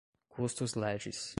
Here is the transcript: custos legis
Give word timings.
custos 0.29 0.75
legis 0.75 1.21